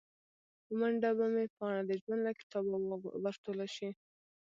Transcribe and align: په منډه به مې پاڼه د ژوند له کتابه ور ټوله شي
په 0.63 0.71
منډه 0.79 1.09
به 1.17 1.25
مې 1.33 1.45
پاڼه 1.57 1.81
د 1.85 1.91
ژوند 2.01 2.21
له 2.27 2.31
کتابه 2.39 2.75
ور 3.23 3.35
ټوله 3.43 3.67
شي 3.75 3.89